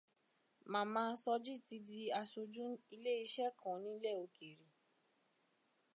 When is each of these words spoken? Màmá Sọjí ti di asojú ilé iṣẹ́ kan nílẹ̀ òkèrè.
Màmá 0.73 1.03
Sọjí 1.23 1.55
ti 1.67 1.77
di 1.87 2.01
asojú 2.21 2.67
ilé 2.95 3.13
iṣẹ́ 3.25 3.55
kan 3.59 3.77
nílẹ̀ 3.83 4.15
òkèrè. 4.23 4.67